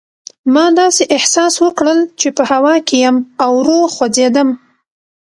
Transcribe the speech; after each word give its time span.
ما 0.53 0.65
داسې 0.79 1.03
احساس 1.17 1.53
وکړل 1.65 1.99
چې 2.19 2.27
په 2.37 2.43
هوا 2.51 2.75
کې 2.87 2.95
یم 3.05 3.17
او 3.43 3.51
ورو 3.59 3.79
خوځېدم. 3.95 4.49